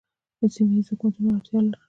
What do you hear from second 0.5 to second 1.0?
سیمه ییزو